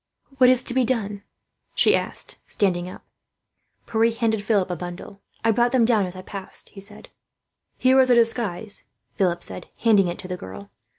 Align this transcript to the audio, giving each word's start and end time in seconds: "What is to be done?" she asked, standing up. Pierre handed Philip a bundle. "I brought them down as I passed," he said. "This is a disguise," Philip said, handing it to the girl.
"What 0.39 0.49
is 0.49 0.63
to 0.63 0.73
be 0.73 0.83
done?" 0.83 1.21
she 1.75 1.95
asked, 1.95 2.37
standing 2.47 2.89
up. 2.89 3.05
Pierre 3.85 4.09
handed 4.09 4.41
Philip 4.41 4.71
a 4.71 4.75
bundle. 4.75 5.21
"I 5.45 5.51
brought 5.51 5.73
them 5.73 5.85
down 5.85 6.07
as 6.07 6.15
I 6.15 6.23
passed," 6.23 6.69
he 6.69 6.81
said. 6.81 7.09
"This 7.83 7.93
is 7.95 8.09
a 8.09 8.15
disguise," 8.15 8.85
Philip 9.13 9.43
said, 9.43 9.67
handing 9.81 10.07
it 10.07 10.17
to 10.17 10.27
the 10.27 10.35
girl. 10.37 10.71